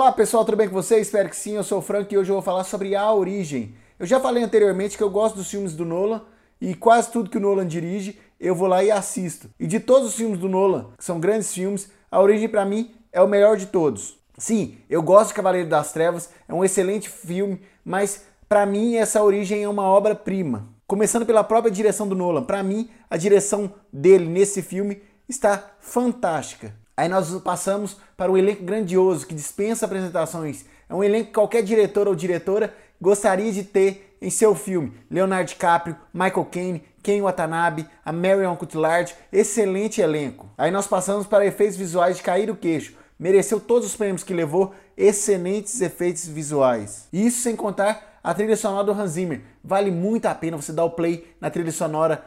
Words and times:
Olá 0.00 0.12
pessoal, 0.12 0.46
tudo 0.46 0.56
bem 0.56 0.66
com 0.66 0.72
vocês? 0.72 1.08
Espero 1.08 1.28
que 1.28 1.36
sim, 1.36 1.56
eu 1.56 1.62
sou 1.62 1.78
o 1.78 1.82
Frank 1.82 2.10
e 2.10 2.16
hoje 2.16 2.30
eu 2.30 2.34
vou 2.36 2.42
falar 2.42 2.64
sobre 2.64 2.96
A 2.96 3.12
Origem. 3.12 3.74
Eu 3.98 4.06
já 4.06 4.18
falei 4.18 4.42
anteriormente 4.42 4.96
que 4.96 5.02
eu 5.02 5.10
gosto 5.10 5.36
dos 5.36 5.50
filmes 5.50 5.74
do 5.74 5.84
Nolan 5.84 6.22
e 6.58 6.74
quase 6.74 7.10
tudo 7.10 7.28
que 7.28 7.36
o 7.36 7.40
Nolan 7.40 7.66
dirige 7.66 8.18
eu 8.40 8.54
vou 8.54 8.66
lá 8.66 8.82
e 8.82 8.90
assisto. 8.90 9.50
E 9.60 9.66
de 9.66 9.78
todos 9.78 10.08
os 10.08 10.14
filmes 10.14 10.38
do 10.38 10.48
Nolan, 10.48 10.86
que 10.96 11.04
são 11.04 11.20
grandes 11.20 11.52
filmes, 11.52 11.90
A 12.10 12.18
Origem 12.18 12.48
para 12.48 12.64
mim 12.64 12.94
é 13.12 13.20
o 13.20 13.28
melhor 13.28 13.58
de 13.58 13.66
todos. 13.66 14.18
Sim, 14.38 14.78
eu 14.88 15.02
gosto 15.02 15.28
de 15.28 15.34
Cavaleiro 15.34 15.68
das 15.68 15.92
Trevas, 15.92 16.30
é 16.48 16.54
um 16.54 16.64
excelente 16.64 17.10
filme, 17.10 17.60
mas 17.84 18.22
para 18.48 18.64
mim 18.64 18.96
essa 18.96 19.22
Origem 19.22 19.64
é 19.64 19.68
uma 19.68 19.84
obra-prima. 19.84 20.66
Começando 20.86 21.26
pela 21.26 21.44
própria 21.44 21.70
direção 21.70 22.08
do 22.08 22.16
Nolan, 22.16 22.44
para 22.44 22.62
mim 22.62 22.88
a 23.10 23.18
direção 23.18 23.70
dele 23.92 24.24
nesse 24.24 24.62
filme 24.62 25.02
está 25.28 25.72
fantástica. 25.78 26.79
Aí 27.00 27.08
nós 27.08 27.30
passamos 27.40 27.96
para 28.14 28.30
o 28.30 28.36
elenco 28.36 28.62
grandioso 28.62 29.26
que 29.26 29.34
dispensa 29.34 29.86
apresentações. 29.86 30.66
É 30.86 30.94
um 30.94 31.02
elenco 31.02 31.28
que 31.28 31.32
qualquer 31.32 31.62
diretor 31.62 32.06
ou 32.06 32.14
diretora 32.14 32.74
gostaria 33.00 33.50
de 33.50 33.64
ter 33.64 34.18
em 34.20 34.28
seu 34.28 34.54
filme. 34.54 34.92
Leonardo 35.10 35.48
DiCaprio, 35.48 35.96
Michael 36.12 36.44
Caine, 36.52 36.84
Ken 37.02 37.22
Watanabe, 37.22 37.86
a 38.04 38.12
Marion 38.12 38.54
Cotillard, 38.54 39.14
excelente 39.32 40.02
elenco. 40.02 40.50
Aí 40.58 40.70
nós 40.70 40.86
passamos 40.86 41.26
para 41.26 41.46
efeitos 41.46 41.78
visuais 41.78 42.18
de 42.18 42.22
cair 42.22 42.50
o 42.50 42.54
queixo. 42.54 42.92
Mereceu 43.18 43.58
todos 43.58 43.88
os 43.88 43.96
prêmios 43.96 44.22
que 44.22 44.34
levou, 44.34 44.74
excelentes 44.94 45.80
efeitos 45.80 46.26
visuais. 46.26 47.08
Isso 47.10 47.40
sem 47.40 47.56
contar 47.56 48.20
a 48.22 48.34
trilha 48.34 48.58
sonora 48.58 48.84
do 48.84 48.92
Hans 48.92 49.12
Zimmer. 49.12 49.40
Vale 49.64 49.90
muito 49.90 50.26
a 50.26 50.34
pena 50.34 50.58
você 50.58 50.70
dar 50.70 50.84
o 50.84 50.90
play 50.90 51.34
na 51.40 51.48
trilha 51.48 51.72
sonora. 51.72 52.22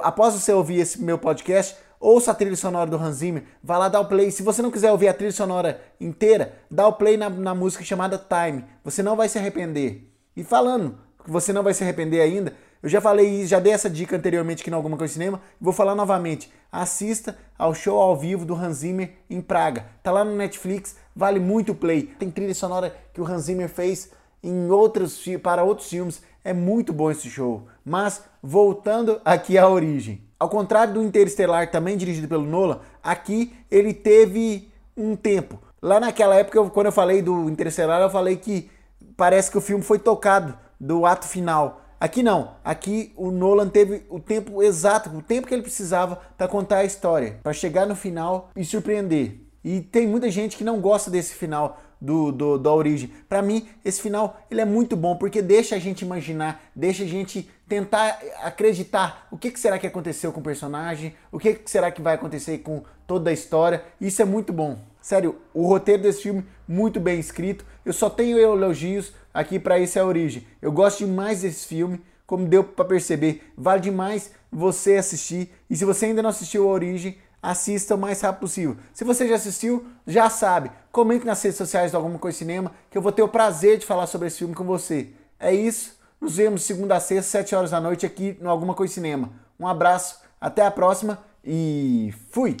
Após 0.00 0.32
você 0.32 0.50
ouvir 0.50 0.80
esse 0.80 1.02
meu 1.02 1.18
podcast, 1.18 1.76
ouça 2.04 2.32
a 2.32 2.34
trilha 2.34 2.54
sonora 2.54 2.90
do 2.90 2.96
Hans 2.96 3.16
Zimmer, 3.16 3.44
vá 3.62 3.78
lá 3.78 3.88
dar 3.88 4.00
o 4.00 4.04
play. 4.06 4.30
Se 4.30 4.42
você 4.42 4.60
não 4.60 4.70
quiser 4.70 4.92
ouvir 4.92 5.08
a 5.08 5.14
trilha 5.14 5.32
sonora 5.32 5.80
inteira, 5.98 6.54
dá 6.70 6.86
o 6.86 6.92
play 6.92 7.16
na, 7.16 7.30
na 7.30 7.54
música 7.54 7.82
chamada 7.82 8.18
Time. 8.18 8.64
Você 8.84 9.02
não 9.02 9.16
vai 9.16 9.26
se 9.26 9.38
arrepender. 9.38 10.06
E 10.36 10.44
falando 10.44 10.98
que 11.24 11.30
você 11.30 11.50
não 11.50 11.62
vai 11.62 11.72
se 11.72 11.82
arrepender 11.82 12.20
ainda, 12.20 12.52
eu 12.82 12.90
já 12.90 13.00
falei, 13.00 13.46
já 13.46 13.58
dei 13.58 13.72
essa 13.72 13.88
dica 13.88 14.14
anteriormente 14.14 14.60
aqui 14.60 14.70
no 14.70 14.76
Alguma 14.76 14.98
Coisa 14.98 15.14
Cinema, 15.14 15.40
vou 15.58 15.72
falar 15.72 15.94
novamente. 15.94 16.52
Assista 16.70 17.38
ao 17.58 17.74
show 17.74 17.98
ao 17.98 18.14
vivo 18.14 18.44
do 18.44 18.54
Hans 18.54 18.78
Zimmer 18.78 19.14
em 19.30 19.40
Praga. 19.40 19.86
Tá 20.02 20.12
lá 20.12 20.22
no 20.22 20.36
Netflix, 20.36 20.96
vale 21.16 21.40
muito 21.40 21.72
o 21.72 21.74
play. 21.74 22.02
Tem 22.02 22.30
trilha 22.30 22.54
sonora 22.54 22.94
que 23.14 23.20
o 23.22 23.26
Hans 23.26 23.44
Zimmer 23.44 23.70
fez 23.70 24.10
em 24.42 24.70
outros 24.70 25.24
para 25.42 25.64
outros 25.64 25.88
filmes. 25.88 26.20
É 26.44 26.52
muito 26.52 26.92
bom 26.92 27.10
esse 27.10 27.30
show. 27.30 27.66
Mas 27.82 28.22
voltando 28.42 29.18
aqui 29.24 29.56
à 29.56 29.66
origem. 29.66 30.20
Ao 30.44 30.48
contrário 30.50 30.92
do 30.92 31.02
Interestelar, 31.02 31.70
também 31.70 31.96
dirigido 31.96 32.28
pelo 32.28 32.44
Nolan, 32.44 32.80
aqui 33.02 33.56
ele 33.70 33.94
teve 33.94 34.70
um 34.94 35.16
tempo. 35.16 35.58
Lá 35.80 35.98
naquela 35.98 36.34
época, 36.34 36.62
quando 36.68 36.84
eu 36.84 36.92
falei 36.92 37.22
do 37.22 37.48
Interestelar, 37.48 38.02
eu 38.02 38.10
falei 38.10 38.36
que 38.36 38.70
parece 39.16 39.50
que 39.50 39.56
o 39.56 39.60
filme 39.62 39.82
foi 39.82 39.98
tocado 39.98 40.54
do 40.78 41.06
ato 41.06 41.26
final. 41.26 41.80
Aqui 41.98 42.22
não. 42.22 42.56
Aqui 42.62 43.10
o 43.16 43.30
Nolan 43.30 43.70
teve 43.70 44.04
o 44.10 44.20
tempo 44.20 44.62
exato, 44.62 45.08
o 45.16 45.22
tempo 45.22 45.46
que 45.46 45.54
ele 45.54 45.62
precisava 45.62 46.20
para 46.36 46.46
contar 46.46 46.80
a 46.80 46.84
história, 46.84 47.40
para 47.42 47.54
chegar 47.54 47.86
no 47.86 47.96
final 47.96 48.50
e 48.54 48.66
surpreender. 48.66 49.40
E 49.64 49.80
tem 49.80 50.06
muita 50.06 50.30
gente 50.30 50.58
que 50.58 50.62
não 50.62 50.78
gosta 50.78 51.10
desse 51.10 51.32
final 51.32 51.80
do, 52.04 52.30
do 52.30 52.58
da 52.58 52.72
origem. 52.72 53.10
Para 53.28 53.40
mim, 53.40 53.66
esse 53.84 54.00
final 54.00 54.40
ele 54.50 54.60
é 54.60 54.64
muito 54.64 54.96
bom 54.96 55.16
porque 55.16 55.40
deixa 55.40 55.74
a 55.74 55.78
gente 55.78 56.02
imaginar, 56.02 56.62
deixa 56.74 57.02
a 57.02 57.06
gente 57.06 57.48
tentar 57.66 58.20
acreditar 58.42 59.26
o 59.30 59.38
que, 59.38 59.50
que 59.50 59.58
será 59.58 59.78
que 59.78 59.86
aconteceu 59.86 60.30
com 60.32 60.40
o 60.40 60.44
personagem, 60.44 61.14
o 61.32 61.38
que, 61.38 61.54
que 61.54 61.70
será 61.70 61.90
que 61.90 62.02
vai 62.02 62.14
acontecer 62.14 62.58
com 62.58 62.82
toda 63.06 63.30
a 63.30 63.32
história. 63.32 63.82
Isso 64.00 64.20
é 64.20 64.24
muito 64.24 64.52
bom. 64.52 64.78
Sério, 65.00 65.36
o 65.52 65.66
roteiro 65.66 66.02
desse 66.02 66.22
filme 66.22 66.44
muito 66.68 67.00
bem 67.00 67.18
escrito. 67.18 67.64
Eu 67.84 67.92
só 67.92 68.08
tenho 68.08 68.38
elogios 68.38 69.12
aqui 69.32 69.58
para 69.58 69.78
esse 69.78 69.98
a 69.98 70.04
origem. 70.04 70.46
Eu 70.60 70.72
gosto 70.72 71.04
demais 71.04 71.42
desse 71.42 71.66
filme, 71.66 72.00
como 72.26 72.46
deu 72.46 72.64
para 72.64 72.84
perceber. 72.84 73.42
Vale 73.56 73.80
demais 73.80 74.30
você 74.50 74.96
assistir. 74.96 75.50
E 75.68 75.76
se 75.76 75.84
você 75.84 76.06
ainda 76.06 76.22
não 76.22 76.30
assistiu 76.30 76.68
a 76.68 76.72
origem, 76.72 77.18
assista 77.44 77.94
o 77.94 77.98
mais 77.98 78.20
rápido 78.22 78.40
possível. 78.40 78.76
Se 78.92 79.04
você 79.04 79.28
já 79.28 79.34
assistiu, 79.34 79.86
já 80.06 80.30
sabe. 80.30 80.70
Comente 80.90 81.26
nas 81.26 81.42
redes 81.42 81.58
sociais 81.58 81.92
do 81.92 81.96
Alguma 81.96 82.18
Coisa 82.18 82.38
Cinema, 82.38 82.72
que 82.90 82.96
eu 82.96 83.02
vou 83.02 83.12
ter 83.12 83.22
o 83.22 83.28
prazer 83.28 83.78
de 83.78 83.84
falar 83.84 84.06
sobre 84.06 84.28
esse 84.28 84.38
filme 84.38 84.54
com 84.54 84.64
você. 84.64 85.10
É 85.38 85.54
isso. 85.54 85.98
Nos 86.18 86.36
vemos 86.36 86.62
segunda 86.62 86.96
a 86.96 87.00
sexta, 87.00 87.30
7 87.42 87.54
horas 87.54 87.70
da 87.70 87.80
noite, 87.80 88.06
aqui 88.06 88.38
no 88.40 88.48
Alguma 88.48 88.72
Coisa 88.72 88.94
Cinema. 88.94 89.30
Um 89.60 89.68
abraço, 89.68 90.20
até 90.40 90.64
a 90.64 90.70
próxima 90.70 91.18
e 91.44 92.14
fui! 92.30 92.56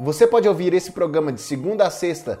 Você 0.00 0.26
pode 0.26 0.48
ouvir 0.48 0.72
esse 0.72 0.92
programa 0.92 1.32
de 1.32 1.40
segunda 1.40 1.86
a 1.86 1.90
sexta 1.90 2.40